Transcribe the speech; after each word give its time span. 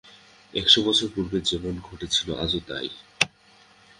একশো 0.53 0.79
বছর 0.83 1.07
পূর্বে 1.15 1.37
যেমন 1.41 1.73
ঘটেছিল 1.83 2.27
আজও 2.35 2.59
তাই। 2.67 2.89